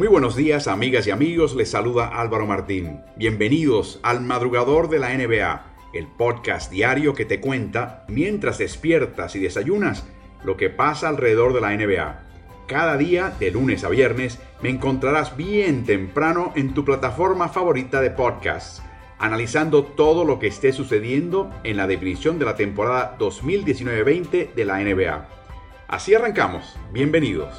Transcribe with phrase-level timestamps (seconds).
[0.00, 3.02] Muy buenos días amigas y amigos, les saluda Álvaro Martín.
[3.16, 5.62] Bienvenidos al Madrugador de la NBA,
[5.92, 10.06] el podcast diario que te cuenta, mientras despiertas y desayunas,
[10.42, 12.22] lo que pasa alrededor de la NBA.
[12.66, 18.08] Cada día, de lunes a viernes, me encontrarás bien temprano en tu plataforma favorita de
[18.08, 18.82] podcasts,
[19.18, 24.78] analizando todo lo que esté sucediendo en la definición de la temporada 2019-20 de la
[24.78, 25.28] NBA.
[25.88, 26.78] Así arrancamos.
[26.90, 27.52] Bienvenidos.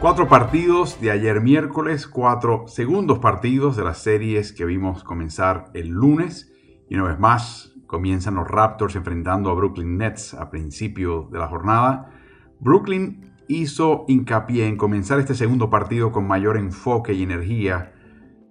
[0.00, 5.88] Cuatro partidos de ayer miércoles, cuatro segundos partidos de las series que vimos comenzar el
[5.88, 6.50] lunes.
[6.88, 11.48] Y una vez más comienzan los Raptors enfrentando a Brooklyn Nets a principio de la
[11.48, 12.14] jornada.
[12.60, 17.92] Brooklyn hizo hincapié en comenzar este segundo partido con mayor enfoque y energía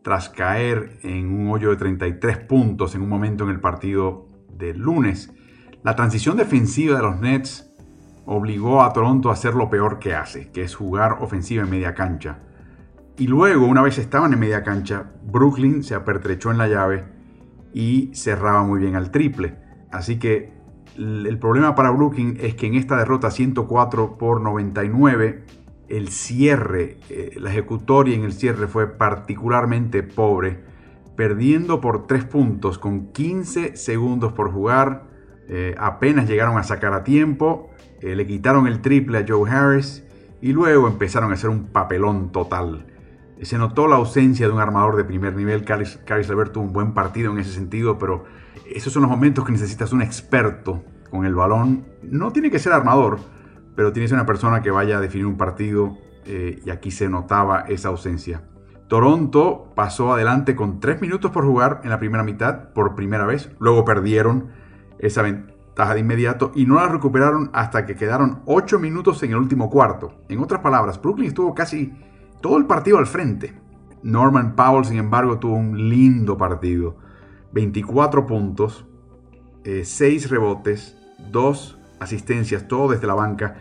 [0.04, 4.78] tras caer en un hoyo de 33 puntos en un momento en el partido del
[4.78, 5.34] lunes.
[5.82, 7.69] La transición defensiva de los Nets
[8.26, 11.94] obligó a Toronto a hacer lo peor que hace, que es jugar ofensiva en media
[11.94, 12.40] cancha.
[13.18, 17.04] Y luego, una vez estaban en media cancha, Brooklyn se apertrechó en la llave
[17.74, 19.58] y cerraba muy bien al triple.
[19.92, 20.54] Así que
[20.96, 25.44] el problema para Brooklyn es que en esta derrota 104 por 99,
[25.88, 30.64] el cierre, eh, la ejecutoria en el cierre fue particularmente pobre,
[31.16, 35.08] perdiendo por 3 puntos con 15 segundos por jugar.
[35.48, 40.04] Eh, apenas llegaron a sacar a tiempo eh, le quitaron el triple a Joe Harris
[40.42, 42.86] y luego empezaron a hacer un papelón total.
[43.42, 45.64] Se notó la ausencia de un armador de primer nivel.
[45.64, 48.26] Caris, Levert tuvo un buen partido en ese sentido, pero
[48.70, 51.86] esos son los momentos que necesitas un experto con el balón.
[52.04, 53.20] No tiene que ser armador,
[53.76, 56.92] pero tiene que ser una persona que vaya a definir un partido eh, y aquí
[56.92, 58.44] se notaba esa ausencia.
[58.90, 63.52] Toronto pasó adelante con 3 minutos por jugar en la primera mitad por primera vez.
[63.60, 64.48] Luego perdieron
[64.98, 65.24] esa,
[65.88, 70.14] de inmediato y no la recuperaron hasta que quedaron 8 minutos en el último cuarto.
[70.28, 71.94] En otras palabras, Brooklyn estuvo casi
[72.42, 73.54] todo el partido al frente.
[74.04, 76.98] Norman Powell, sin embargo, tuvo un lindo partido.
[77.54, 78.86] 24 puntos,
[79.64, 80.98] 6 eh, rebotes,
[81.32, 83.56] 2 asistencias, todo desde la banca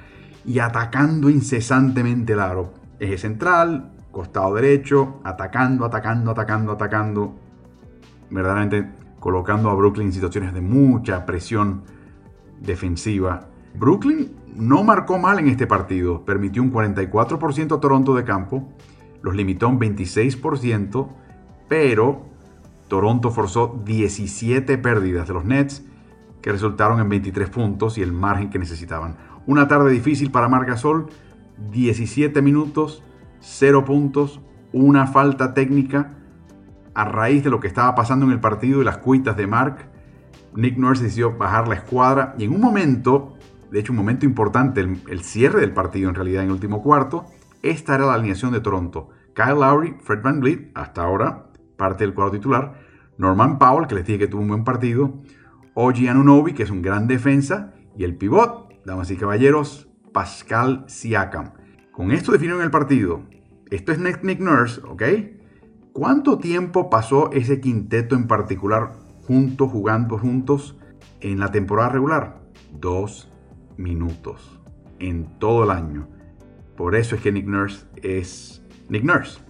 [0.45, 2.75] y atacando incesantemente el aro.
[2.99, 7.35] Eje central, costado derecho, atacando, atacando, atacando, atacando.
[8.31, 8.91] Verdaderamente
[9.21, 11.83] colocando a Brooklyn en situaciones de mucha presión
[12.61, 13.49] defensiva.
[13.75, 18.69] Brooklyn no marcó mal en este partido, permitió un 44% a Toronto de campo,
[19.23, 21.09] los limitó un 26%,
[21.69, 22.27] pero
[22.89, 25.85] Toronto forzó 17 pérdidas de los Nets
[26.41, 29.17] que resultaron en 23 puntos y el margen que necesitaban.
[29.47, 31.07] Una tarde difícil para Marc Gasol,
[31.71, 33.03] 17 minutos,
[33.41, 34.41] 0 puntos,
[34.73, 36.15] una falta técnica
[36.95, 39.88] a raíz de lo que estaba pasando en el partido y las cuitas de Mark
[40.59, 43.37] Nick Nurse decidió bajar la escuadra y en un momento,
[43.71, 47.27] de hecho un momento importante, el, cierre del partido en realidad en el último cuarto,
[47.63, 49.09] esta era la alineación de Toronto.
[49.35, 51.47] Kyle Lowry, Fred Van Vliet, hasta ahora
[51.77, 52.75] parte del cuadro titular,
[53.19, 55.23] Norman Powell, que les dije que tuvo un buen partido,
[55.75, 61.53] Oji Anunobi, que es un gran defensa, y el pivot, damas y caballeros, Pascal Siakam.
[61.93, 63.23] Con esto definieron el partido.
[63.71, 65.03] Esto es Nick Nurse, ¿ok?
[65.93, 70.77] ¿Cuánto tiempo pasó ese quinteto en particular juntos, jugando juntos
[71.21, 72.41] en la temporada regular?
[72.73, 73.31] Dos
[73.77, 74.59] minutos
[74.99, 76.09] en todo el año.
[76.77, 79.41] Por eso es que Nick Nurse es Nick Nurse.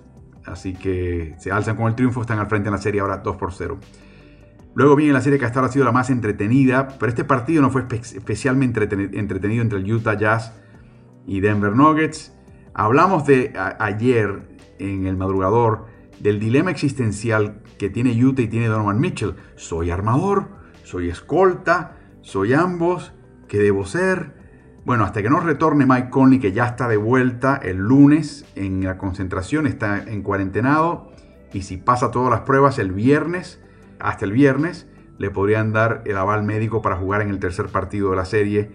[0.45, 3.37] Así que se alzan con el triunfo, están al frente en la serie ahora 2
[3.37, 3.79] por 0.
[4.75, 7.63] Luego viene la serie que hasta ahora ha sido la más entretenida, pero este partido
[7.63, 10.55] no fue especialmente entretenido entre el Utah Jazz
[11.27, 12.35] y Denver Nuggets.
[12.75, 15.87] Hablamos de ayer en el madrugador
[16.21, 19.37] del dilema existencial que tiene Utah y tiene Donovan Mitchell.
[19.57, 20.49] Soy armador,
[20.83, 23.13] soy escolta, soy ambos,
[23.47, 24.37] ¿qué debo ser?
[24.85, 28.85] Bueno, hasta que no retorne Mike Conley, que ya está de vuelta el lunes en
[28.85, 31.13] la concentración, está en cuarentenado,
[31.53, 33.61] y si pasa todas las pruebas el viernes,
[33.99, 34.89] hasta el viernes,
[35.19, 38.71] le podrían dar el aval médico para jugar en el tercer partido de la serie.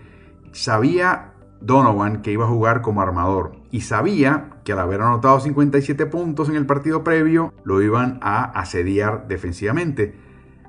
[0.52, 6.06] Sabía Donovan que iba a jugar como armador y sabía que al haber anotado 57
[6.06, 10.16] puntos en el partido previo lo iban a asediar defensivamente.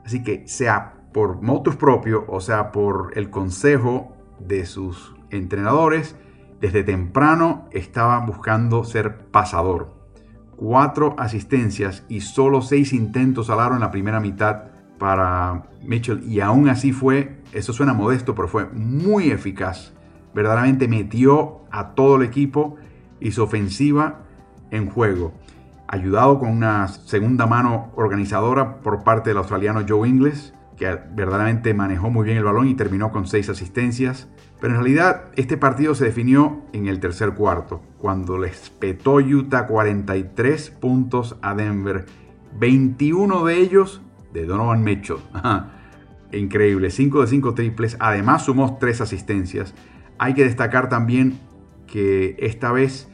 [0.04, 6.16] Así que sea por motus propio o sea por el consejo de sus entrenadores,
[6.60, 9.94] desde temprano estaba buscando ser pasador.
[10.56, 14.64] Cuatro asistencias y solo seis intentos al aro en la primera mitad
[14.98, 19.94] para Mitchell y aún así fue, eso suena modesto, pero fue muy eficaz
[20.34, 22.76] verdaderamente metió a todo el equipo
[23.24, 24.20] y su ofensiva
[24.70, 25.32] en juego.
[25.86, 32.10] ayudado con una segunda mano organizadora por parte del australiano Joe Ingles, que verdaderamente manejó
[32.10, 34.28] muy bien el balón y terminó con seis asistencias.
[34.60, 39.66] Pero en realidad este partido se definió en el tercer cuarto, cuando les petó Utah
[39.66, 42.06] 43 puntos a Denver,
[42.58, 45.18] 21 de ellos de Donovan Mitchell.
[46.32, 49.74] Increíble, 5 de 5 triples, además sumó 3 asistencias.
[50.18, 51.38] Hay que destacar también
[51.86, 53.08] que esta vez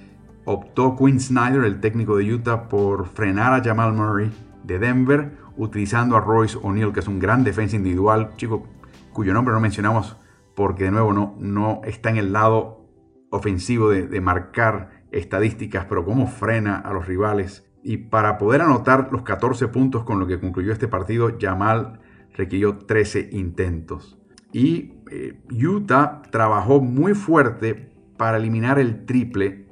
[0.45, 4.31] optó Quinn Snyder, el técnico de Utah, por frenar a Jamal Murray
[4.65, 8.67] de Denver, utilizando a Royce O'Neal, que es un gran defensa individual, chico
[9.13, 10.17] cuyo nombre no mencionamos
[10.55, 12.87] porque de nuevo no, no está en el lado
[13.31, 17.67] ofensivo de, marcar estadísticas, pero cómo frena a los rivales.
[17.83, 22.01] Y para poder anotar los 14 puntos con lo que concluyó este partido, Jamal
[22.35, 24.19] requirió 13 intentos.
[24.53, 29.67] Y eh, Utah trabajó muy fuerte para eliminar el triple,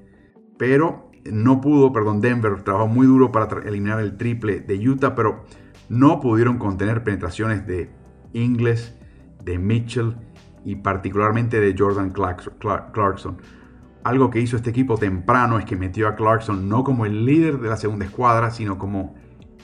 [0.59, 5.45] pero no pudo, perdón, Denver trabajó muy duro para eliminar el triple de Utah, pero
[5.89, 7.91] no pudieron contener penetraciones de
[8.33, 8.95] Ingles,
[9.43, 10.17] de Mitchell
[10.65, 13.39] y particularmente de Jordan Clarkson.
[14.05, 17.59] Algo que hizo este equipo temprano es que metió a Clarkson no como el líder
[17.59, 19.15] de la segunda escuadra, sino como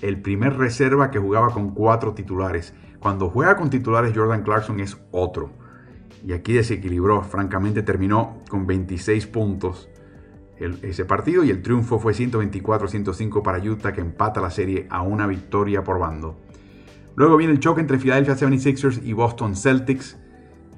[0.02, 2.75] el primer reserva que jugaba con cuatro titulares.
[3.00, 5.50] Cuando juega con titulares Jordan Clarkson es otro.
[6.26, 9.91] Y aquí desequilibró, francamente terminó con 26 puntos
[10.59, 15.27] ese partido y el triunfo fue 124-105 para Utah que empata la serie a una
[15.27, 16.37] victoria por bando.
[17.17, 20.19] Luego viene el choque entre Philadelphia 76ers y Boston Celtics.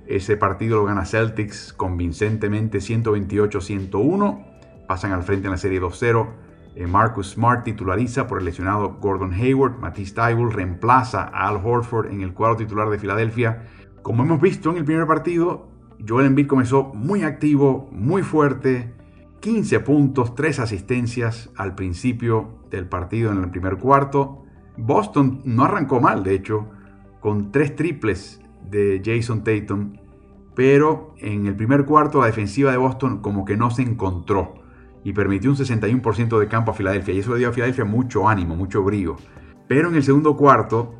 [0.06, 4.86] Ese partido lo gana Celtics convincentemente 128-101.
[4.86, 6.28] Pasan al frente en la serie 2-0.
[6.76, 9.78] Eh, Marcus Smart titulariza por el lesionado Gordon Hayward.
[9.78, 13.64] Matisse Tybul reemplaza a Al Horford en el cuadro titular de Filadelfia.
[14.02, 15.68] Como hemos visto en el primer partido,
[16.06, 18.92] Joel Embiid comenzó muy activo, muy fuerte.
[19.46, 24.42] 15 puntos, 3 asistencias al principio del partido en el primer cuarto.
[24.76, 26.66] Boston no arrancó mal, de hecho,
[27.20, 29.98] con 3 triples de Jason Tatum,
[30.56, 34.54] pero en el primer cuarto la defensiva de Boston como que no se encontró
[35.04, 38.28] y permitió un 61% de campo a Filadelfia y eso le dio a Filadelfia mucho
[38.28, 39.14] ánimo, mucho brío.
[39.68, 40.96] Pero en el segundo cuarto,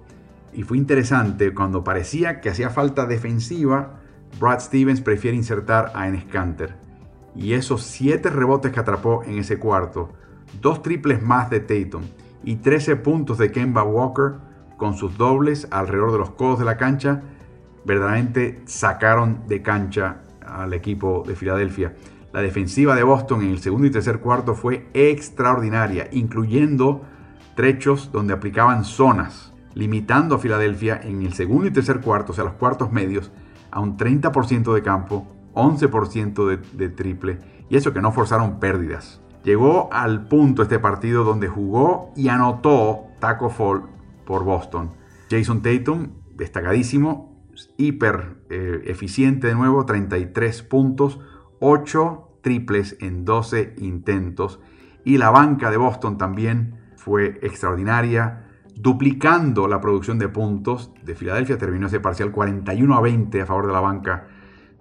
[0.52, 4.02] y fue interesante, cuando parecía que hacía falta defensiva,
[4.38, 6.85] Brad Stevens prefiere insertar a Enes Kanter.
[7.36, 10.10] Y esos 7 rebotes que atrapó en ese cuarto,
[10.60, 12.02] dos triples más de Tatum
[12.42, 14.34] y 13 puntos de Kemba Walker
[14.76, 17.22] con sus dobles alrededor de los codos de la cancha,
[17.84, 21.94] verdaderamente sacaron de cancha al equipo de Filadelfia.
[22.32, 27.02] La defensiva de Boston en el segundo y tercer cuarto fue extraordinaria, incluyendo
[27.54, 32.44] trechos donde aplicaban zonas, limitando a Filadelfia en el segundo y tercer cuarto, o sea,
[32.44, 33.30] los cuartos medios,
[33.70, 37.38] a un 30% de campo, 11% de, de triple,
[37.68, 39.20] y eso que no forzaron pérdidas.
[39.42, 43.82] Llegó al punto este partido donde jugó y anotó Taco Fall
[44.24, 44.90] por Boston.
[45.30, 47.36] Jason Tatum, destacadísimo,
[47.76, 51.20] hiper eh, eficiente de nuevo, 33 puntos,
[51.60, 54.60] 8 triples en 12 intentos.
[55.04, 61.56] Y la banca de Boston también fue extraordinaria, duplicando la producción de puntos de Filadelfia.
[61.56, 64.26] Terminó ese parcial 41 a 20 a favor de la banca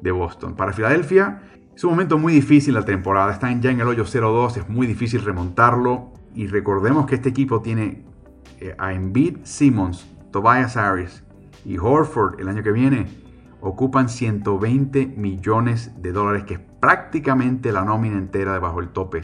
[0.02, 0.56] de Boston.
[0.56, 1.42] Para Filadelfia
[1.76, 3.32] es un momento muy difícil la temporada.
[3.32, 6.14] Están ya en el hoyo 0-2, es muy difícil remontarlo.
[6.34, 8.04] Y recordemos que este equipo tiene
[8.60, 11.24] eh, a Embiid, Simmons, Tobias Harris,
[11.66, 13.08] y Horford el año que viene
[13.62, 19.24] ocupan 120 millones de dólares, que es prácticamente la nómina entera debajo del tope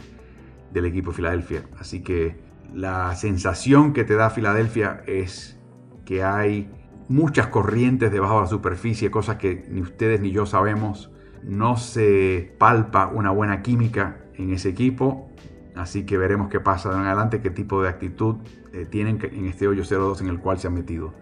[0.72, 1.62] del equipo de Filadelfia.
[1.78, 2.40] Así que
[2.74, 5.60] la sensación que te da Filadelfia es
[6.04, 6.70] que hay
[7.12, 11.10] muchas corrientes debajo de la superficie, cosas que ni ustedes ni yo sabemos.
[11.42, 15.28] No se palpa una buena química en ese equipo.
[15.74, 18.36] Así que veremos qué pasa de en adelante, qué tipo de actitud
[18.72, 21.14] eh, tienen en este hoyo 0-2 en el cual se han metido.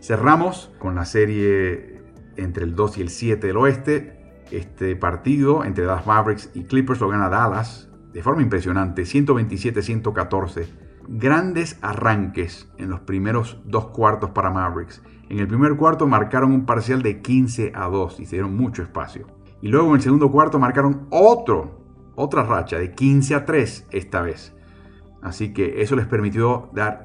[0.00, 2.00] Cerramos con la serie
[2.36, 4.44] entre el 2 y el 7 del oeste.
[4.50, 10.66] Este partido entre Dallas Mavericks y Clippers lo gana Dallas de forma impresionante, 127-114.
[11.06, 15.02] Grandes arranques en los primeros dos cuartos para Mavericks.
[15.28, 18.82] En el primer cuarto marcaron un parcial de 15 a 2 y se dieron mucho
[18.82, 19.26] espacio.
[19.60, 21.80] Y luego en el segundo cuarto marcaron otro,
[22.14, 24.54] otra racha de 15 a 3 esta vez.
[25.22, 27.02] Así que eso les permitió dar,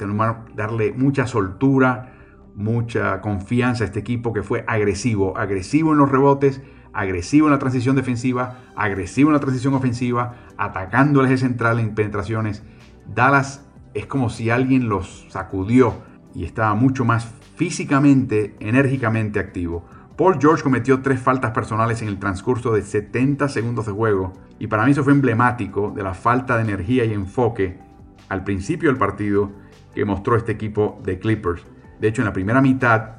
[0.56, 2.14] darle mucha soltura,
[2.56, 6.62] mucha confianza a este equipo que fue agresivo, agresivo en los rebotes,
[6.94, 11.96] agresivo en la transición defensiva, agresivo en la transición ofensiva, atacando el eje central en
[11.96, 12.64] penetraciones.
[13.08, 15.96] Dallas es como si alguien los sacudió
[16.34, 19.86] y estaba mucho más físicamente, enérgicamente activo.
[20.16, 24.68] Paul George cometió tres faltas personales en el transcurso de 70 segundos de juego y
[24.68, 27.80] para mí eso fue emblemático de la falta de energía y enfoque
[28.28, 29.52] al principio del partido
[29.94, 31.64] que mostró este equipo de Clippers.
[32.00, 33.16] De hecho, en la primera mitad,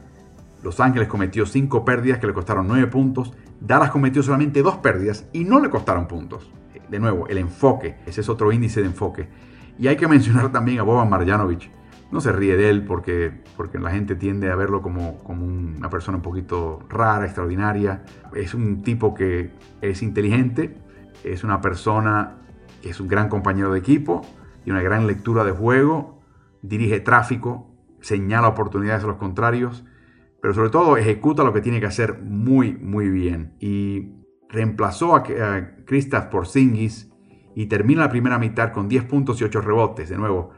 [0.62, 3.33] Los Ángeles cometió 5 pérdidas que le costaron 9 puntos.
[3.61, 6.50] Dallas cometió solamente 2 pérdidas y no le costaron puntos.
[6.89, 7.97] De nuevo, el enfoque.
[8.07, 9.29] Ese es otro índice de enfoque.
[9.81, 11.71] Y hay que mencionar también a Boban Marjanovic.
[12.13, 15.89] No se ríe de él porque, porque la gente tiende a verlo como, como una
[15.89, 18.05] persona un poquito rara, extraordinaria.
[18.35, 20.77] Es un tipo que es inteligente,
[21.25, 22.37] es una persona
[22.83, 24.21] que es un gran compañero de equipo
[24.67, 26.21] y una gran lectura de juego,
[26.61, 29.85] dirige tráfico, señala oportunidades a los contrarios,
[30.43, 33.55] pero sobre todo ejecuta lo que tiene que hacer muy, muy bien.
[33.61, 34.13] Y
[34.51, 37.10] reemplazó a, Kristaps Porzingis
[37.54, 40.09] y termina la primera mitad con 10 puntos y 8 rebotes.
[40.09, 40.50] De nuevo,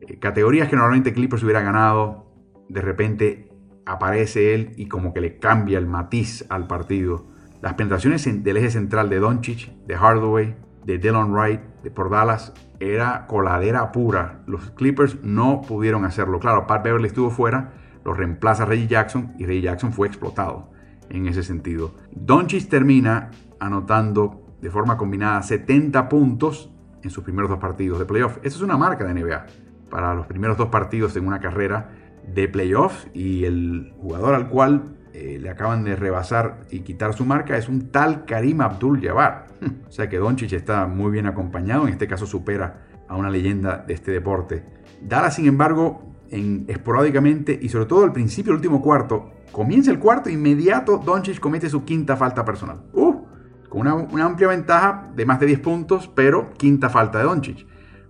[0.00, 2.26] eh, categorías que normalmente Clippers hubiera ganado,
[2.68, 3.48] de repente
[3.86, 7.26] aparece él y como que le cambia el matiz al partido.
[7.60, 12.54] Las penetraciones del eje central de Doncic, de Hardaway, de Dylan Wright, de por Dallas,
[12.78, 14.42] era coladera pura.
[14.46, 16.40] Los Clippers no pudieron hacerlo.
[16.40, 20.70] Claro, Pat Beverly estuvo fuera, lo reemplaza Reggie Jackson y Reggie Jackson fue explotado
[21.10, 21.94] en ese sentido.
[22.12, 26.70] Doncic termina anotando de forma combinada 70 puntos
[27.02, 28.38] en sus primeros dos partidos de playoff.
[28.38, 29.46] Esa es una marca de NBA
[29.90, 31.90] para los primeros dos partidos en una carrera
[32.32, 37.24] de playoff y el jugador al cual eh, le acaban de rebasar y quitar su
[37.24, 39.46] marca es un tal Karim Abdul-Jabbar.
[39.88, 43.78] o sea que Doncic está muy bien acompañado, en este caso supera a una leyenda
[43.78, 44.64] de este deporte.
[45.02, 49.98] Dallas, sin embargo, en, esporádicamente y sobre todo al principio del último cuarto, comienza el
[49.98, 52.82] cuarto inmediato, Doncic comete su quinta falta personal.
[52.92, 53.09] Uh,
[53.70, 57.66] con una, amplia ventaja de más de 10 puntos, pero quinta falta de Doncic.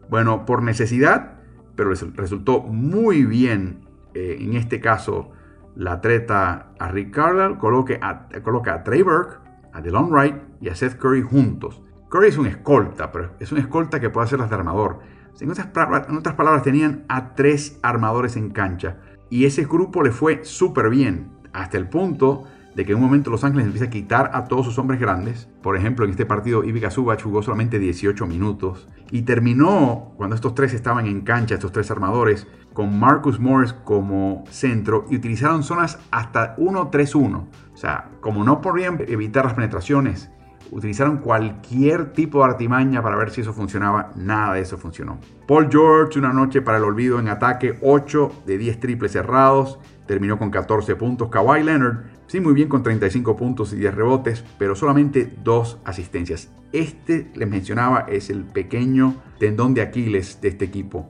[0.08, 1.34] Bueno, por necesidad,
[1.76, 5.30] pero resultó muy bien eh, en este caso
[5.76, 9.36] la treta a Rick Carlisle, coloca a Trey Burke,
[9.72, 11.80] a DeLon Wright y a Seth Curry juntos.
[12.08, 14.98] Curry es un escolta, pero es un escolta que puede hacer las de armador.
[15.40, 15.68] En otras,
[16.08, 18.96] en otras palabras, tenían a tres armadores en cancha.
[19.28, 23.30] Y ese grupo le fue súper bien, hasta el punto de que en un momento
[23.30, 25.48] Los Ángeles empieza a quitar a todos sus hombres grandes.
[25.62, 30.54] Por ejemplo, en este partido Ivica Subach jugó solamente 18 minutos y terminó cuando estos
[30.54, 35.98] tres estaban en cancha, estos tres armadores, con Marcus Morris como centro y utilizaron zonas
[36.10, 37.46] hasta 1-3-1.
[37.72, 40.30] O sea, como no podían evitar las penetraciones,
[40.70, 44.10] utilizaron cualquier tipo de artimaña para ver si eso funcionaba.
[44.16, 45.18] Nada de eso funcionó.
[45.46, 50.38] Paul George, una noche para el olvido en ataque, 8 de 10 triples cerrados, terminó
[50.38, 51.28] con 14 puntos.
[51.28, 56.48] Kawhi Leonard, sí, muy bien con 35 puntos y 10 rebotes, pero solamente dos asistencias.
[56.72, 61.08] Este, les mencionaba, es el pequeño tendón de Aquiles de este equipo.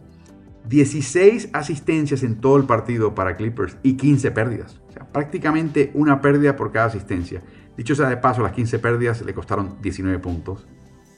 [0.67, 4.81] 16 asistencias en todo el partido para Clippers y 15 pérdidas.
[4.89, 7.43] O sea, prácticamente una pérdida por cada asistencia.
[7.77, 10.67] Dicho sea de paso, las 15 pérdidas le costaron 19 puntos.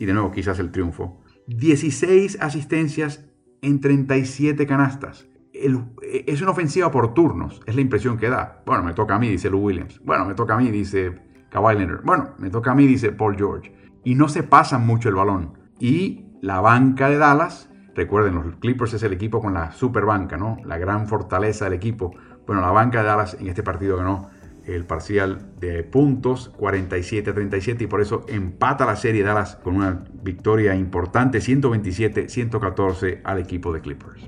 [0.01, 1.21] Y de nuevo, quizás el triunfo.
[1.47, 3.25] 16 asistencias
[3.61, 5.29] en 37 canastas.
[5.63, 8.63] Es una ofensiva por turnos, es la impresión que da.
[8.67, 10.01] Bueno, me toca a mí, dice Lou Williams.
[10.05, 11.15] Bueno, me toca a mí, dice
[11.51, 12.03] Kawhi Leonard.
[12.05, 13.73] Bueno, me toca a mí, dice Paul George.
[14.05, 15.59] Y no se pasan mucho el balón.
[15.79, 20.37] Y la banca de Dallas Recuerden, los Clippers es el equipo con la super banca,
[20.37, 20.57] ¿no?
[20.65, 22.15] La gran fortaleza del equipo.
[22.47, 24.31] Bueno, la banca de Dallas en este partido ganó
[24.65, 30.75] el parcial de puntos 47-37 y por eso empata la serie Dallas con una victoria
[30.75, 34.23] importante 127-114 al equipo de Clippers.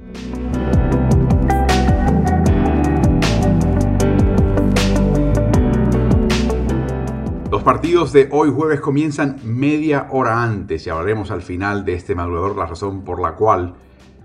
[7.65, 12.57] Partidos de hoy jueves comienzan media hora antes y hablaremos al final de este madrugador
[12.57, 13.77] la razón por la cual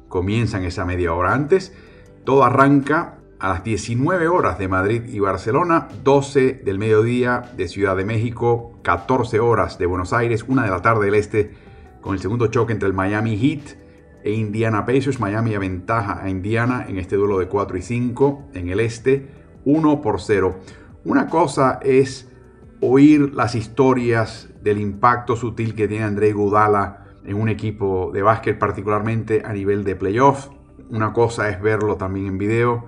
[0.09, 1.73] comienzan esa media hora antes.
[2.25, 7.95] Todo arranca a las 19 horas de Madrid y Barcelona, 12 del mediodía de Ciudad
[7.95, 11.53] de México, 14 horas de Buenos Aires, 1 de la tarde del este,
[12.01, 13.77] con el segundo choque entre el Miami Heat
[14.25, 15.21] e Indiana Pacers.
[15.21, 19.29] Miami aventaja a Indiana en este duelo de 4 y 5 en el este,
[19.63, 20.59] 1 por 0.
[21.05, 22.28] Una cosa es
[22.81, 28.57] oír las historias del impacto sutil que tiene André Gudala en un equipo de básquet,
[28.57, 30.49] particularmente a nivel de playoff.
[30.89, 32.85] Una cosa es verlo también en video,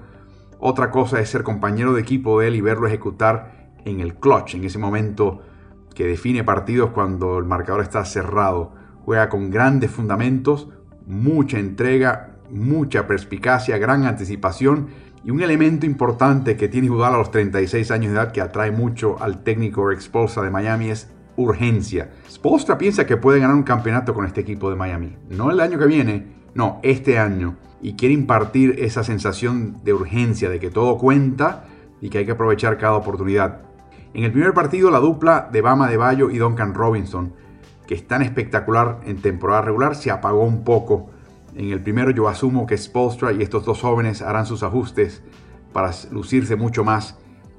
[0.60, 4.56] otra cosa es ser compañero de equipo de él y verlo ejecutar en el clutch,
[4.56, 5.42] en ese momento
[5.96, 8.74] que define partidos cuando el marcador está cerrado.
[9.04, 10.70] Juega con grandes fundamentos,
[11.06, 14.88] mucha entrega, mucha perspicacia, gran anticipación
[15.24, 18.72] y un elemento importante que tiene Judal a los 36 años de edad que atrae
[18.72, 22.10] mucho al técnico expulsa de Miami es urgencia.
[22.30, 25.16] Spolstra piensa que puede ganar un campeonato con este equipo de Miami.
[25.30, 26.26] No el año que viene,
[26.56, 27.56] no, este año.
[27.82, 31.66] Y quiere impartir esa sensación de urgencia, de que todo cuenta
[32.00, 33.62] y que hay que aprovechar cada oportunidad.
[34.14, 37.34] En el primer partido, la dupla de Bama de Bayo y Duncan Robinson,
[37.88, 41.10] que es tan espectacular en temporada regular, se apagó un poco
[41.56, 45.22] En el primero yo asumo que Spolstra y estos dos jóvenes harán sus ajustes
[45.74, 47.18] para lucirse mucho más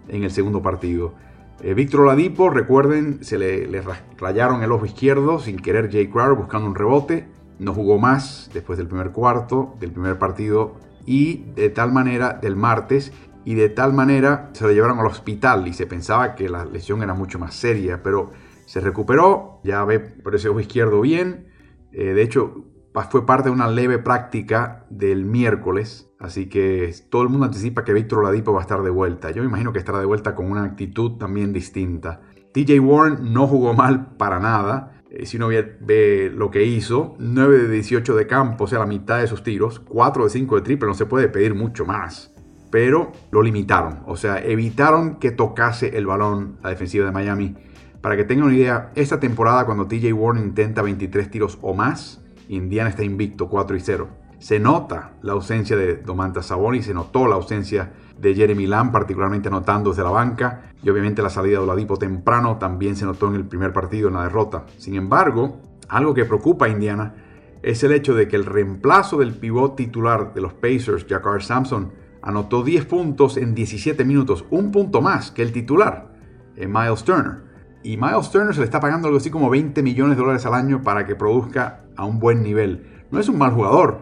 [0.09, 1.15] en el segundo partido.
[1.63, 3.83] Eh, Víctor Oladipo, recuerden, se le,
[4.19, 7.29] rayaron el ojo izquierdo sin querer Jay Crowder buscando un rebote.
[7.59, 10.75] No jugó más después del primer cuarto, del primer partido
[11.07, 13.13] y de tal manera del martes
[13.45, 17.03] y de tal manera se lo llevaron al hospital y se pensaba que la lesión
[17.03, 18.31] era mucho más seria, pero
[18.67, 21.49] se recuperó, ya ve por ese ojo izquierdo bien.
[21.93, 22.65] Eh, de hecho,
[23.11, 27.93] fue parte de una leve práctica del miércoles, así que todo el mundo anticipa que
[27.93, 29.31] Víctor Oladipo va a estar de vuelta.
[29.31, 32.21] Yo me imagino que estará de vuelta con una actitud también distinta.
[32.53, 35.01] TJ Warren no jugó mal para nada.
[35.11, 38.87] Eh, si uno ve, lo que hizo, 9 de 18 de campo, o sea, la
[38.87, 42.35] mitad de sus tiros, 4 de 5 de triple, no se puede pedir mucho más.
[42.71, 47.55] Pero lo limitaron, o sea, evitaron que tocase el balón la defensiva de Miami.
[48.01, 52.22] Para que tengan una idea, esta temporada cuando TJ Warren intenta 23 tiros o más,
[52.49, 54.09] Indiana está invicto 4 y 0.
[54.39, 59.49] Se nota la ausencia de Domantas Sabonis, se notó la ausencia de Jeremy Lamb, particularmente
[59.49, 63.37] anotando desde la banca, y obviamente la salida de Oladipo temprano también se notó en
[63.37, 64.65] el primer partido en la derrota.
[64.79, 67.15] Sin embargo, algo que preocupa a Indiana
[67.63, 71.93] es el hecho de que el reemplazo del pivot titular de los Pacers, Jakar Sampson,
[72.23, 76.13] anotó 10 puntos en 17 minutos, un punto más que el titular,
[76.57, 77.43] eh, Miles Turner.
[77.85, 80.55] Y Miles Turner se le está pagando algo así como 20 millones de dólares al
[80.55, 82.87] año para que produzca a un buen nivel.
[83.11, 84.01] No es un mal jugador,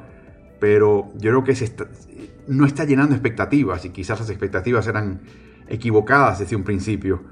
[0.61, 1.55] pero yo creo que
[2.49, 5.23] no está llenando expectativas y quizás las expectativas eran
[5.69, 7.23] equivocadas desde un principio.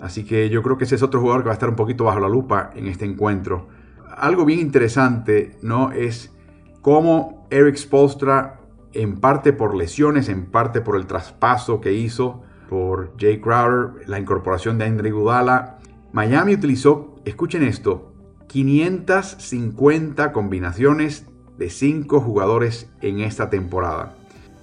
[0.00, 2.04] Así que yo creo que ese es otro jugador que va a estar un poquito
[2.04, 3.68] bajo la lupa en este encuentro.
[4.16, 5.92] Algo bien interesante, ¿no?
[5.92, 6.34] Es
[6.82, 8.60] cómo Eric Spolstra,
[8.92, 14.18] en parte por lesiones, en parte por el traspaso que hizo por Jay Crowder, la
[14.18, 15.78] incorporación de Andre Gudala,
[16.12, 18.15] Miami utilizó, escuchen esto,
[18.48, 21.26] 550 combinaciones
[21.58, 24.14] de 5 jugadores en esta temporada.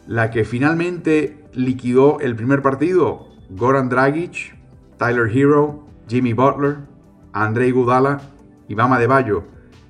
[0.07, 4.55] La que finalmente liquidó el primer partido, Goran Dragic,
[4.97, 6.77] Tyler Hero, Jimmy Butler,
[7.31, 8.21] Andrei Gudala
[8.67, 9.43] y Bama de Bayo.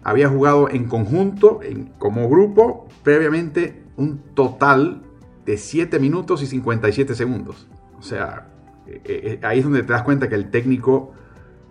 [0.04, 1.60] Había jugado en conjunto,
[1.98, 5.02] como grupo, previamente un total
[5.46, 7.68] de 7 minutos y 57 segundos.
[7.98, 8.48] O sea,
[8.88, 11.14] eh, eh, ahí es donde te das cuenta que el técnico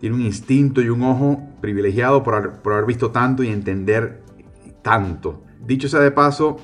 [0.02, 4.20] tiene un instinto y un ojo privilegiado por haber, visto tanto y entender
[4.82, 5.44] tanto.
[5.64, 6.56] Dicho sea de paso,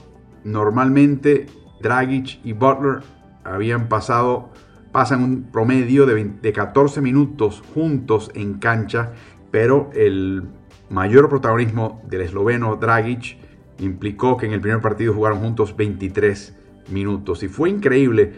[0.42, 1.46] normalmente
[1.80, 3.04] Dragic y Butler
[3.44, 4.50] habían pasado,
[4.90, 9.12] pasan un promedio de, de 14 minutos juntos en cancha,
[9.52, 10.42] pero el
[10.90, 13.38] mayor protagonismo del esloveno Dragic
[13.78, 16.56] implicó que en el primer partido jugaron juntos 23
[16.90, 17.44] minutos.
[17.44, 18.32] Y fue increíble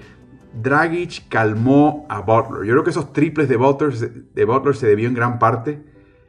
[0.53, 2.65] Dragic calmó a Butler.
[2.65, 5.83] Yo creo que esos triples de Butler, de Butler se debió en gran parte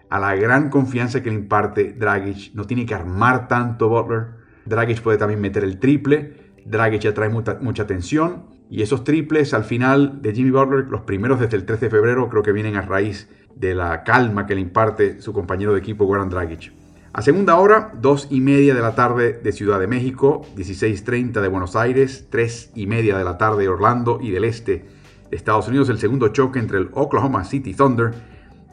[0.10, 2.54] a la gran confianza que le imparte Dragic.
[2.54, 4.42] No tiene que armar tanto Butler.
[4.66, 6.54] Dragic puede también meter el triple.
[6.66, 8.46] Dragic atrae mucha, mucha atención.
[8.70, 12.30] Y esos triples al final de Jimmy Butler, los primeros desde el 13 de febrero,
[12.30, 16.06] creo que vienen a raíz de la calma que le imparte su compañero de equipo,
[16.06, 16.81] Goran Dragic.
[17.14, 21.48] A segunda hora, 2 y media de la tarde de Ciudad de México, 16.30 de
[21.50, 24.86] Buenos Aires, 3 y media de la tarde de Orlando y del este
[25.30, 28.14] de Estados Unidos, el segundo choque entre el Oklahoma City Thunder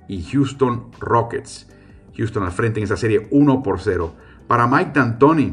[0.07, 1.67] y Houston Rockets.
[2.17, 4.15] Houston al frente en esa serie 1 por 0.
[4.47, 5.53] Para Mike D'Antoni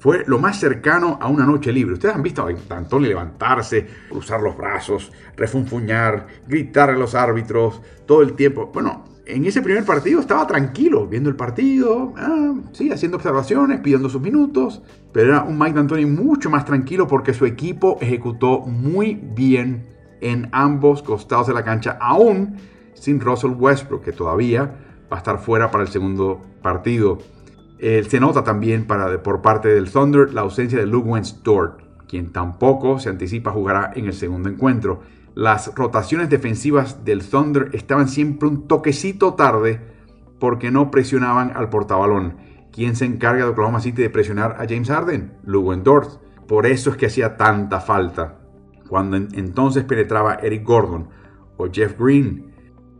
[0.00, 1.94] fue lo más cercano a una noche libre.
[1.94, 8.22] Ustedes han visto a D'Antoni levantarse, cruzar los brazos, refunfuñar, gritar a los árbitros todo
[8.22, 8.72] el tiempo.
[8.74, 14.08] Bueno, en ese primer partido estaba tranquilo, viendo el partido, ah, sí, haciendo observaciones, pidiendo
[14.08, 14.82] sus minutos,
[15.12, 19.86] pero era un Mike D'Antoni mucho más tranquilo porque su equipo ejecutó muy bien
[20.20, 22.56] en ambos costados de la cancha, aún
[22.94, 24.76] sin Russell Westbrook, que todavía
[25.10, 27.18] va a estar fuera para el segundo partido.
[27.78, 31.10] se nota también para, por parte del Thunder la ausencia de Luke
[31.42, 35.00] Dort, quien tampoco se anticipa jugará en el segundo encuentro
[35.34, 39.80] las rotaciones defensivas del Thunder estaban siempre un toquecito tarde
[40.38, 42.36] porque no presionaban al portabalón.
[42.72, 45.32] ¿Quién se encarga de Oklahoma City de presionar a James Harden?
[45.82, 46.20] Dort.
[46.46, 48.40] Por eso es que hacía tanta falta.
[48.88, 51.08] Cuando entonces penetraba Eric Gordon
[51.56, 52.52] o Jeff Green,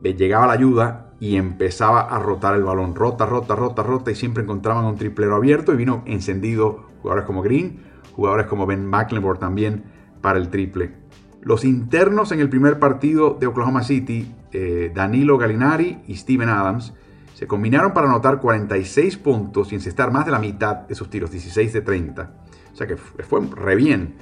[0.03, 2.94] llegaba la ayuda y empezaba a rotar el balón.
[2.94, 7.42] Rota, rota, rota, rota y siempre encontraban un triplero abierto y vino encendido jugadores como
[7.42, 7.83] Green,
[8.14, 9.85] jugadores como Ben McLemore también
[10.20, 11.04] para el triple.
[11.45, 16.95] Los internos en el primer partido de Oklahoma City, eh, Danilo Gallinari y Steven Adams,
[17.35, 21.31] se combinaron para anotar 46 puntos y encestar más de la mitad de sus tiros,
[21.31, 22.33] 16 de 30.
[22.73, 24.15] O sea que fue re bien.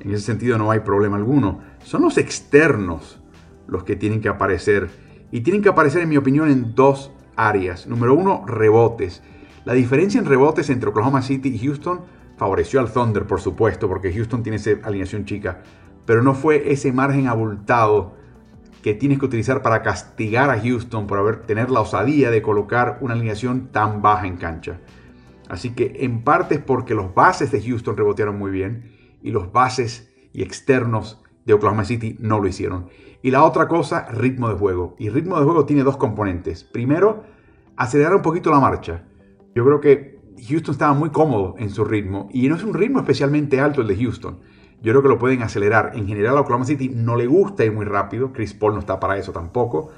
[0.00, 1.60] En ese sentido no hay problema alguno.
[1.84, 3.20] Son los externos
[3.68, 4.90] los que tienen que aparecer.
[5.30, 7.86] Y tienen que aparecer, en mi opinión, en dos áreas.
[7.86, 9.22] Número uno, rebotes.
[9.64, 12.00] La diferencia en rebotes entre Oklahoma City y Houston
[12.36, 15.62] favoreció al Thunder, por supuesto, porque Houston tiene esa alineación chica,
[16.06, 18.14] pero no fue ese margen abultado
[18.82, 22.98] que tienes que utilizar para castigar a Houston por haber tener la osadía de colocar
[23.00, 24.80] una alineación tan baja en cancha.
[25.48, 29.52] Así que en parte es porque los bases de Houston rebotearon muy bien y los
[29.52, 32.88] bases y externos de Oklahoma City no lo hicieron.
[33.22, 34.96] Y la otra cosa, ritmo de juego.
[34.98, 36.62] Y ritmo de juego tiene dos componentes.
[36.62, 37.24] Primero,
[37.76, 39.04] acelerar un poquito la marcha.
[39.54, 42.98] Yo creo que Houston estaba muy cómodo en su ritmo y no es un ritmo
[42.98, 44.40] especialmente alto el de Houston.
[44.84, 45.92] Yo creo que lo pueden acelerar.
[45.94, 48.34] En general a Oklahoma City no le gusta ir muy rápido.
[48.34, 49.90] Chris Paul no está para eso tampoco.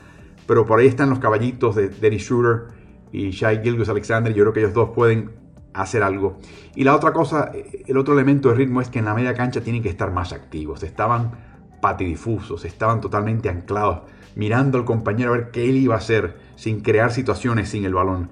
[0.47, 2.69] Pero por ahí están los caballitos de Dennis Shooter
[3.11, 4.33] y Shai Gilgus Alexander.
[4.33, 5.33] Yo creo que ellos dos pueden
[5.75, 6.39] hacer algo.
[6.77, 9.61] Y la otra cosa, el otro elemento de ritmo es que en la media cancha
[9.61, 10.85] tienen que estar más activos.
[10.85, 11.33] Estaban
[11.81, 14.03] patidifusos, estaban totalmente anclados,
[14.37, 17.95] mirando al compañero a ver qué él iba a hacer sin crear situaciones sin el
[17.95, 18.31] balón.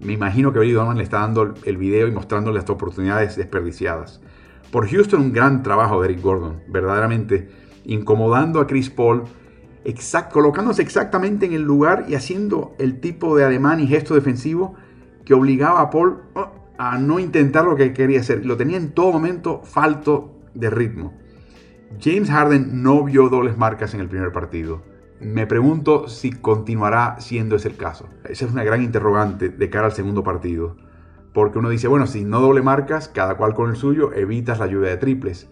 [0.00, 4.20] Me imagino que Billy Donovan le está dando el video y mostrándole las oportunidades desperdiciadas.
[4.74, 7.48] Por Houston, un gran trabajo de Eric Gordon, verdaderamente
[7.84, 9.22] incomodando a Chris Paul,
[10.32, 14.74] colocándose exactamente en el lugar y haciendo el tipo de ademán y gesto defensivo
[15.24, 18.44] que obligaba a Paul oh, a no intentar lo que quería hacer.
[18.44, 21.12] Lo tenía en todo momento falto de ritmo.
[22.00, 24.82] James Harden no vio dobles marcas en el primer partido.
[25.20, 28.08] Me pregunto si continuará siendo ese el caso.
[28.28, 30.74] Esa es una gran interrogante de cara al segundo partido.
[31.34, 34.66] Porque uno dice, bueno, si no doble marcas, cada cual con el suyo, evitas la
[34.66, 35.50] lluvia de triples.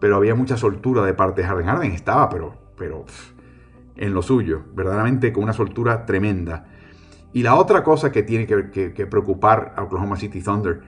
[0.00, 1.66] Pero había mucha soltura de parte de Harden.
[1.66, 3.04] Harden estaba, pero, pero
[3.94, 6.66] en lo suyo, verdaderamente con una soltura tremenda.
[7.32, 10.80] Y la otra cosa que tiene que, que, preocupar a Oklahoma City Thunder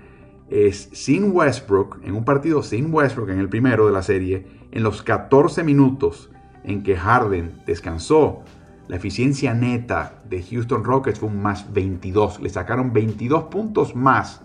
[0.49, 4.83] es sin Westbrook, en un partido sin Westbrook, en el primero de la serie, en
[4.83, 6.31] los 14 minutos
[6.65, 8.43] en que Harden descansó,
[8.91, 12.41] la eficiencia neta de Houston Rockets fue un más 22.
[12.41, 14.43] Le sacaron 22 puntos más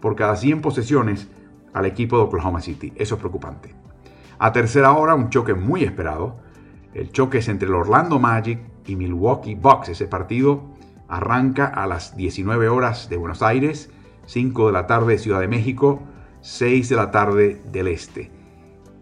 [0.00, 1.26] por cada 100 posesiones
[1.72, 2.92] al equipo de Oklahoma City.
[2.94, 3.74] Eso es preocupante.
[4.38, 6.36] A tercera hora, un choque muy esperado.
[6.94, 9.88] El choque es entre el Orlando Magic y Milwaukee Bucks.
[9.88, 10.62] Ese partido
[11.08, 13.90] arranca a las 19 horas de Buenos Aires,
[14.26, 16.00] 5 de la tarde de Ciudad de México,
[16.42, 18.30] 6 de la tarde del Este.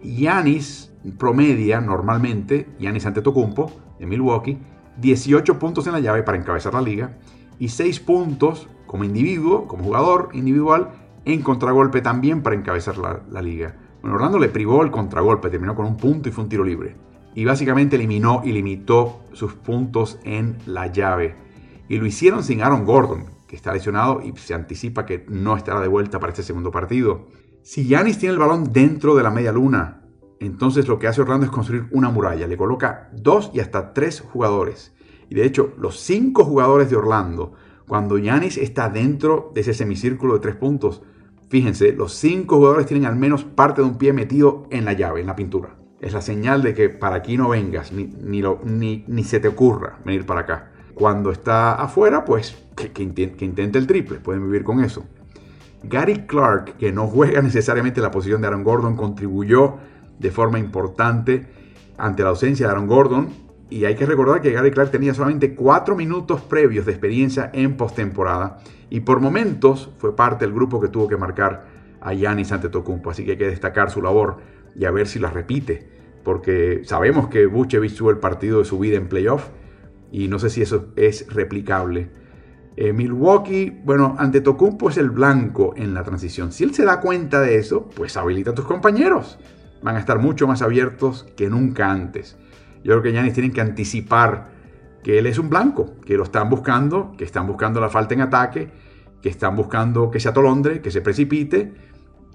[0.02, 4.58] Yanis promedia normalmente, Yanis Antetokounmpo de Milwaukee,
[5.00, 7.16] 18 puntos en la llave para encabezar la liga
[7.58, 10.90] y 6 puntos como individuo, como jugador individual,
[11.24, 13.76] en contragolpe también para encabezar la, liga.
[14.00, 16.96] Bueno, Orlando le privó el contragolpe, terminó con un punto y fue un tiro libre.
[17.34, 21.36] Y básicamente eliminó y limitó sus puntos en la llave.
[21.88, 25.80] Y lo hicieron sin Aaron Gordon, que está lesionado y se anticipa que no estará
[25.80, 27.28] de vuelta para este segundo partido.
[27.62, 30.02] Si Yanis tiene el balón dentro de la media luna,
[30.40, 32.46] entonces lo que hace Orlando es construir una muralla.
[32.46, 34.94] Le coloca dos y hasta tres jugadores.
[35.28, 37.52] Y de hecho, los cinco jugadores de Orlando,
[37.86, 41.02] cuando Yanis está dentro de ese semicírculo de tres puntos,
[41.48, 45.20] fíjense, los cinco jugadores tienen al menos parte de un pie metido en la llave,
[45.20, 45.76] en la pintura.
[46.00, 49.98] Es la señal de que para aquí no vengas, ni, ni, ni, se te ocurra
[50.04, 50.70] venir para acá.
[50.94, 55.04] Cuando está afuera, pues que, que intente el triple, pueden vivir con eso.
[55.82, 59.76] Gary Clark, que no juega necesariamente la posición de Aaron Gordon, contribuyó
[60.18, 61.46] de forma importante
[61.96, 63.28] ante la ausencia de Aaron Gordon.
[63.70, 67.76] Y hay que recordar que Gary Clark tenía solamente cuatro minutos previos de experiencia en
[67.76, 71.66] postemporada y por momentos fue parte del grupo que tuvo que marcar
[72.00, 73.10] a Giannis Antetokounmpo.
[73.10, 74.38] Así que hay que destacar su labor
[74.74, 75.86] y a ver si la repite,
[76.24, 79.48] porque sabemos que Vucevic tuvo el partido de su vida en playoff
[80.10, 82.08] y no sé si eso es replicable.
[82.76, 86.52] Eh, Milwaukee, bueno, Antetokounmpo es el blanco en la transición.
[86.52, 89.38] Si él se da cuenta de eso, pues habilita a tus compañeros
[89.82, 92.36] van a estar mucho más abiertos que nunca antes.
[92.84, 94.48] Yo creo que Yanis tienen que anticipar
[95.02, 98.20] que él es un blanco, que lo están buscando, que están buscando la falta en
[98.20, 98.70] ataque,
[99.22, 101.72] que están buscando que se atolondre, que se precipite,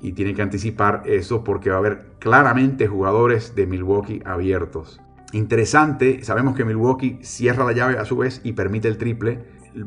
[0.01, 4.99] y tienen que anticipar eso porque va a haber claramente jugadores de Milwaukee abiertos.
[5.31, 9.39] Interesante, sabemos que Milwaukee cierra la llave a su vez y permite el triple,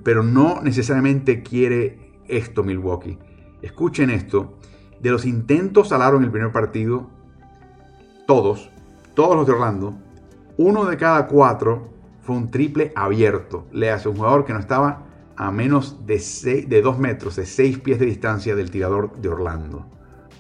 [0.03, 3.19] pero no necesariamente quiere esto Milwaukee.
[3.61, 4.59] Escuchen esto,
[5.01, 7.11] de los intentos al en el primer partido,
[8.27, 8.71] todos,
[9.15, 9.95] todos los de Orlando,
[10.59, 11.91] uno de cada cuatro
[12.23, 13.67] fue un triple abierto.
[13.73, 15.05] Le hace un jugador que no estaba
[15.37, 19.87] a menos de, de dos metros, de seis pies de distancia del tirador de Orlando.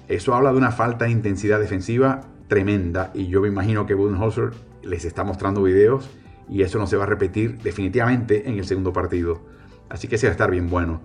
[0.09, 4.51] Eso habla de una falta de intensidad defensiva tremenda y yo me imagino que Budenholzer
[4.83, 6.09] les está mostrando videos
[6.49, 9.41] y eso no se va a repetir definitivamente en el segundo partido.
[9.89, 11.03] Así que se va a estar bien bueno.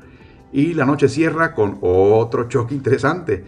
[0.51, 3.43] Y la noche cierra con otro choque interesante.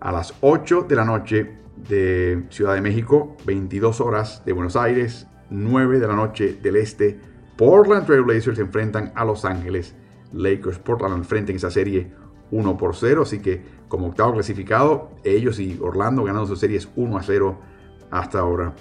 [0.00, 5.26] A las 8 de la noche de Ciudad de México, 22 horas de Buenos Aires,
[5.50, 7.20] 9 de la noche del este.
[7.56, 9.94] Portland Trail Blazers se enfrentan a Los Ángeles
[10.32, 10.78] Lakers.
[10.78, 12.12] Portland al frente en esa serie
[12.50, 13.22] 1 por 0.
[13.22, 17.58] Así que como octavo clasificado, ellos y Orlando ganando sus series 1 a 0
[18.10, 18.74] hasta ahora.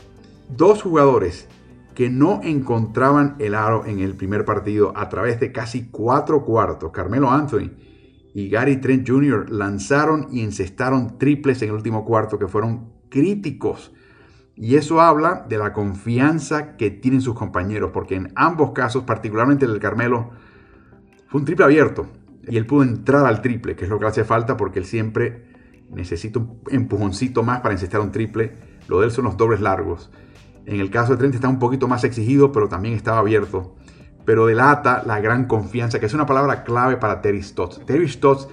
[0.49, 1.47] Dos jugadores
[1.95, 6.91] que no encontraban el aro en el primer partido a través de casi cuatro cuartos.
[6.91, 7.71] Carmelo Anthony
[8.38, 9.50] y Gary Trent Jr.
[9.50, 13.91] lanzaron y encestaron triples en el último cuarto que fueron críticos.
[14.56, 19.65] Y eso habla de la confianza que tienen sus compañeros, porque en ambos casos, particularmente
[19.65, 20.30] el del Carmelo,
[21.26, 22.10] fue un triple abierto.
[22.47, 25.47] Y él pudo entrar al triple, que es lo que hace falta, porque él siempre
[25.89, 28.54] necesita un empujoncito más para encestar un triple.
[28.88, 30.12] Lo de él son los dobles largos.
[30.67, 33.78] En el caso de Trent está un poquito más exigido, pero también estaba abierto.
[34.27, 37.85] Pero delata la gran confianza, que es una palabra clave para Terry Stotts.
[37.85, 38.49] Terry Stotts,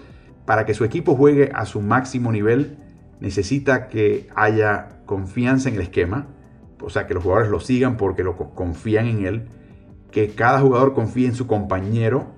[0.46, 2.78] para que su equipo juegue a su máximo nivel,
[3.18, 6.28] necesita que haya confianza en el esquema.
[6.80, 9.48] O sea, que los jugadores lo sigan porque lo confían en él.
[10.12, 12.28] Que cada jugador confíe en su compañero.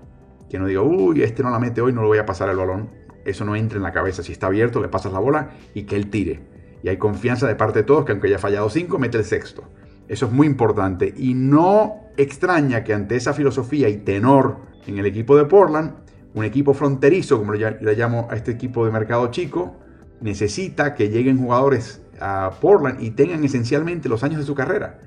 [0.49, 2.57] Que no diga, uy, este no la mete hoy, no le voy a pasar el
[2.57, 2.89] balón.
[3.27, 4.23] Eso no entra en la cabeza.
[4.23, 7.57] Si está abierto, le pasas la bola y que él tire y hay confianza de
[7.57, 9.65] parte de todos que aunque haya fallado cinco, mete el sexto.
[10.09, 15.07] Eso es muy importante y no extraña que ante esa filosofía y tenor en el
[15.07, 15.95] equipo de Portland,
[16.35, 19.77] un equipo fronterizo, como le llamo a este equipo de mercado chico,
[20.21, 25.01] necesita que lleguen jugadores a Portland y tengan esencialmente los años de su carrera.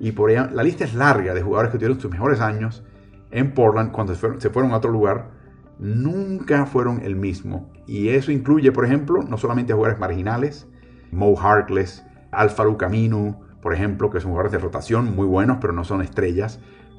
[0.00, 2.84] Y por ella, la lista es larga de jugadores que tuvieron sus mejores años
[3.30, 5.30] en Portland cuando se fueron, a otro lugar.
[5.78, 7.70] Nunca fueron el mismo.
[7.86, 10.68] Y eso incluye, por ejemplo, no solamente a jugadores marginales,
[11.12, 15.84] Mo Harkless, Alfaru Camino, por ejemplo, que son jugadores de rotación muy buenos, pero no
[15.84, 16.58] son estrellas.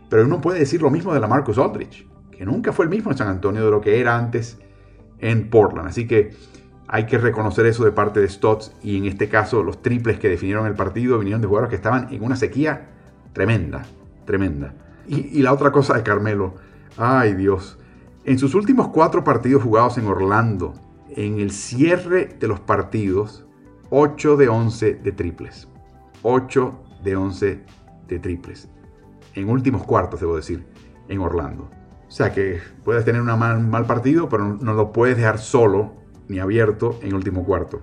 [0.09, 3.11] Pero uno puede decir lo mismo de la Marcus Aldridge, que nunca fue el mismo
[3.11, 4.57] en San Antonio de lo que era antes
[5.19, 5.89] en Portland.
[5.89, 6.31] Así que
[6.87, 10.29] hay que reconocer eso de parte de Stotts y en este caso los triples que
[10.29, 12.89] definieron el partido vinieron de jugadores que estaban en una sequía
[13.33, 13.83] tremenda,
[14.25, 14.73] tremenda.
[15.05, 16.55] Y, y la otra cosa de Carmelo,
[16.97, 17.77] ay Dios,
[18.23, 20.75] en sus últimos cuatro partidos jugados en Orlando,
[21.09, 23.45] en el cierre de los partidos,
[23.89, 25.67] 8 de 11 de triples.
[26.23, 27.63] 8 de 11
[28.07, 28.69] de triples.
[29.35, 30.65] En últimos cuartos, debo decir,
[31.07, 31.69] en Orlando.
[32.07, 35.93] O sea que puedes tener un mal, partido, pero no, lo puedes dejar solo
[36.27, 37.81] ni abierto en último cuarto.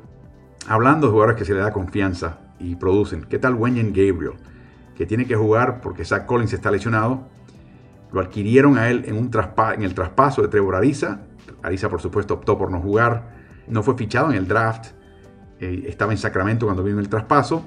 [0.67, 3.25] Hablando de jugadores que se le da confianza y producen.
[3.25, 4.35] ¿Qué tal Wenyen Gabriel?
[4.95, 7.29] Que tiene que jugar porque Zach Collins está lesionado.
[8.13, 9.31] Lo adquirieron a él en, un
[9.75, 11.23] en el traspaso de Trevor Ariza.
[11.63, 13.35] Ariza, por supuesto, optó por no jugar.
[13.67, 14.93] No fue fichado en el draft
[15.61, 17.63] eh, estaba en Sacramento cuando vino el traspaso,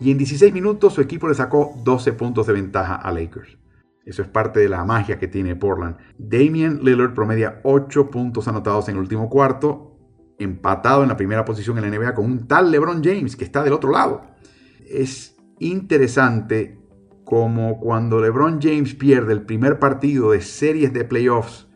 [0.00, 3.58] y en 16 minutos su equipo le sacó 12 puntos de ventaja a Lakers.
[4.04, 5.96] Eso es parte de la magia que tiene Portland.
[6.18, 9.98] Damian Lillard promedia 8 puntos anotados en el último cuarto,
[10.38, 13.62] empatado en la primera posición en la NBA con un tal LeBron James que está
[13.62, 14.26] del otro lado.
[14.86, 16.78] Es interesante
[17.24, 21.68] como cuando LeBron James pierde el primer partido de series de playoffs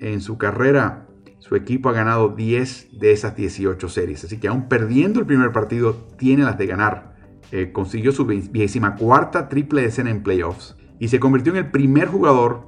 [0.00, 1.06] en su carrera
[1.48, 4.24] su equipo ha ganado 10 de esas 18 series.
[4.24, 7.15] Así que aún perdiendo el primer partido, tiene las de ganar.
[7.52, 12.08] Eh, consiguió su vigésima cuarta triple escena en playoffs y se convirtió en el primer
[12.08, 12.66] jugador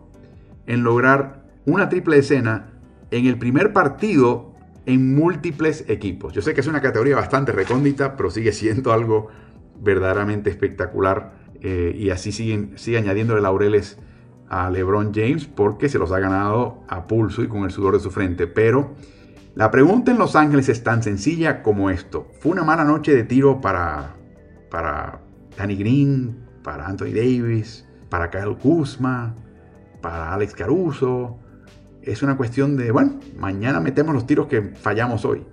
[0.67, 2.71] en lograr una triple escena
[3.11, 4.55] en el primer partido
[4.87, 6.33] en múltiples equipos.
[6.33, 9.29] Yo sé que es una categoría bastante recóndita, pero sigue siendo algo
[9.81, 13.99] verdaderamente espectacular eh, y así siguen, sigue añadiéndole laureles
[14.49, 18.01] a LeBron James porque se los ha ganado a pulso y con el sudor de
[18.01, 18.47] su frente.
[18.47, 18.95] Pero
[19.55, 22.29] la pregunta en Los Ángeles es tan sencilla como esto.
[22.41, 24.15] ¿Fue una mala noche de tiro para,
[24.71, 25.21] para
[25.57, 29.35] Danny Green, para Anthony Davis, para Kyle Kuzma,
[30.01, 31.39] para Alex Caruso?
[32.03, 35.45] Es una cuestión de, bueno, mañana metemos los tiros que fallamos hoy.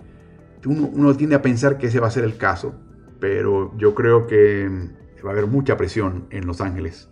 [0.64, 2.74] Uno, tiende a pensar que ese va a ser el caso,
[3.20, 4.68] pero yo creo que
[5.24, 7.08] va a haber mucha presión en Los Ángeles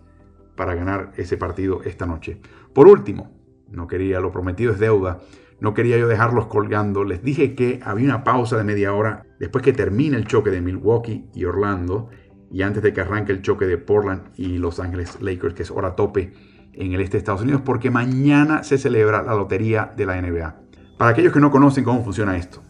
[0.55, 2.39] para ganar ese partido esta noche.
[2.73, 3.31] Por último,
[3.69, 5.19] no quería, lo prometido es deuda,
[5.59, 7.03] no quería yo dejarlos colgando.
[7.03, 10.61] Les dije que había una pausa de media hora después que termine el choque de
[10.61, 12.09] Milwaukee y Orlando
[12.51, 15.71] y antes de que arranque el choque de Portland y Los Ángeles Lakers, que es
[15.71, 16.33] hora tope
[16.73, 20.61] en el este de Estados Unidos, porque mañana se celebra la lotería de la NBA.
[20.97, 22.61] Para aquellos que no conocen cómo funciona esto,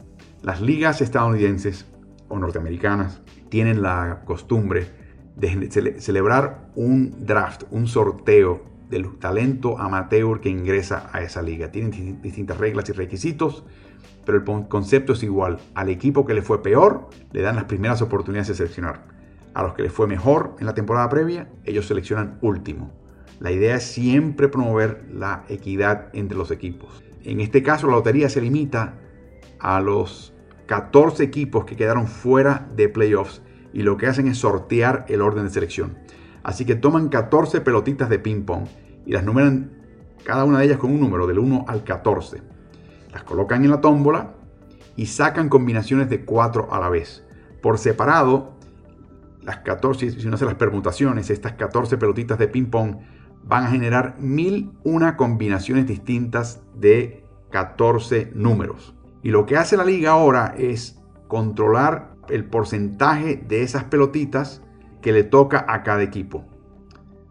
[0.42, 1.92] las ligas estadounidenses
[2.28, 4.88] o norteamericanas tienen la costumbre
[5.36, 5.70] de
[6.00, 11.72] celebrar un draft, un sorteo del talento amateur que ingresa a esa liga.
[11.72, 13.64] Tienen distintas reglas y requisitos,
[14.26, 15.60] pero el concepto es igual.
[15.74, 19.08] Al equipo que le fue peor, le dan las primeras oportunidades de seleccionar.
[19.54, 22.92] A los que le fue mejor en la temporada previa, ellos seleccionan último.
[23.40, 27.04] La idea es siempre promover la equidad entre los equipos.
[27.24, 29.00] En este caso, la lotería se limita
[29.60, 30.34] a los
[30.68, 33.42] 14 equipos que quedaron fuera de playoffs
[33.74, 35.98] y lo que hacen es sortear el orden de selección.
[36.46, 38.68] Así que toman 14 pelotitas de ping pong
[39.04, 39.72] y las numeran
[40.24, 42.44] cada una de ellas con un número del 1 al 14.
[43.12, 44.36] Las colocan en la tómbola
[44.96, 47.26] y sacan combinaciones de 4 a la vez.
[47.64, 48.54] Por separado,
[49.42, 52.98] las 14, si no se las permutaciones, estas 14 pelotitas de ping-pong
[53.44, 58.94] van a generar 1001 combinaciones distintas de 14 números.
[59.24, 64.62] Y lo que hace la liga ahora es controlar el porcentaje de esas pelotitas
[65.06, 66.46] que le toca a cada equipo.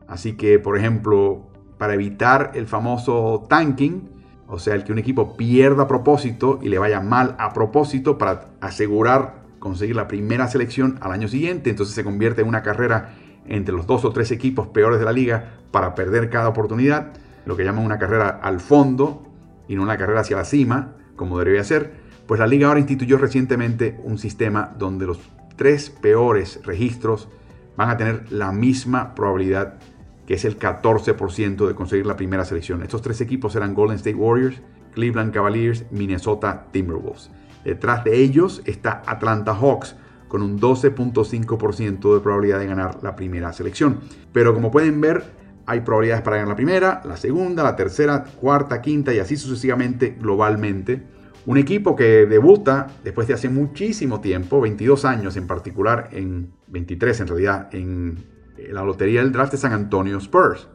[0.06, 4.10] Así que, por ejemplo, para evitar el famoso tanking,
[4.46, 8.16] o sea, el que un equipo pierda a propósito y le vaya mal a propósito
[8.16, 13.16] para asegurar conseguir la primera selección al año siguiente, entonces se convierte en una carrera
[13.44, 17.56] entre los dos o tres equipos peores de la liga para perder cada oportunidad, lo
[17.56, 19.24] que llaman una carrera al fondo
[19.66, 21.92] y no una carrera hacia la cima, como debería ser,
[22.28, 25.18] pues la liga ahora instituyó recientemente un sistema donde los
[25.56, 27.28] tres peores registros
[27.76, 29.78] van a tener la misma probabilidad
[30.26, 32.82] que es el 14% de conseguir la primera selección.
[32.82, 34.60] Estos tres equipos eran Golden State Warriors,
[34.94, 37.30] Cleveland Cavaliers, Minnesota Timberwolves.
[37.64, 39.96] Detrás de ellos está Atlanta Hawks
[40.28, 44.00] con un 12.5% de probabilidad de ganar la primera selección.
[44.32, 45.24] Pero como pueden ver,
[45.66, 50.16] hay probabilidades para ganar la primera, la segunda, la tercera, cuarta, quinta y así sucesivamente
[50.20, 51.02] globalmente.
[51.46, 57.20] Un equipo que debuta después de hace muchísimo tiempo, 22 años en particular, en 23
[57.20, 58.24] en realidad, en
[58.70, 60.68] la lotería del draft de San Antonio Spurs,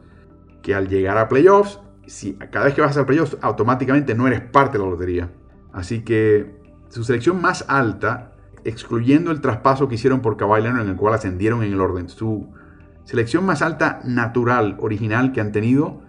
[0.62, 4.40] que al llegar a playoffs, si cada vez que vas a playoffs, automáticamente no eres
[4.40, 5.30] parte de la lotería.
[5.72, 6.54] Así que
[6.88, 11.14] su selección más alta, excluyendo el traspaso que hicieron por Kawhi Leonard, en el cual
[11.14, 12.48] ascendieron en el orden, su
[13.04, 16.02] selección más alta natural, original que han tenido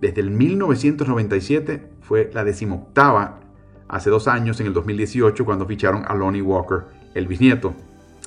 [0.00, 3.40] desde el 1997 fue la decimoctava
[3.88, 7.74] hace dos años, en el 2018, cuando ficharon a Lonnie Walker, el bisnieto.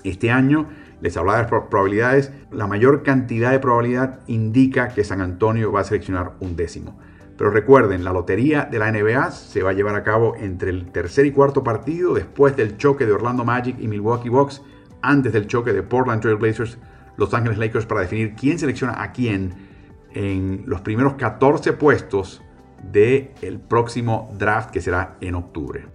[0.03, 0.67] Este año
[1.01, 2.31] les hablaba de probabilidades.
[2.51, 6.97] La mayor cantidad de probabilidad indica que San Antonio va a seleccionar un décimo.
[7.37, 10.91] Pero recuerden, la lotería de la NBA se va a llevar a cabo entre el
[10.91, 14.63] tercer y cuarto partido, después del choque de Orlando Magic y Milwaukee Bucks,
[15.03, 16.79] antes del choque de Portland Trail Blazers,
[17.15, 19.53] Los Angeles Lakers, para definir quién selecciona a quién
[20.13, 22.41] en los primeros 14 puestos
[22.83, 25.85] del próximo draft que será en octubre.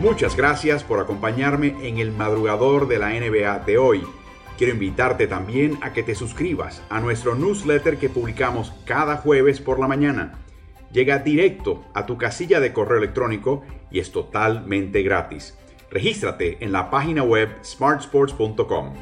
[0.00, 4.06] Muchas gracias por acompañarme en el madrugador de la NBA de hoy.
[4.56, 9.78] Quiero invitarte también a que te suscribas a nuestro newsletter que publicamos cada jueves por
[9.78, 10.38] la mañana.
[10.92, 15.58] Llega directo a tu casilla de correo electrónico y es totalmente gratis.
[15.90, 18.94] Regístrate en la página web smartsports.com.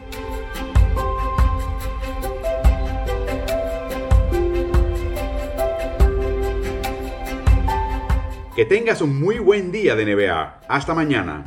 [8.57, 10.61] Que tengas un muy buen día de NBA.
[10.69, 11.45] Hasta mañana.